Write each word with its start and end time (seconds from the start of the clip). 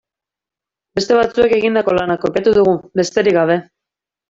Beste 0.99 1.17
batzuek 1.19 1.53
egindako 1.59 1.95
lana 1.99 2.17
kopiatu 2.25 2.55
dugu, 2.59 2.75
besterik 3.03 3.39
gabe. 3.41 3.61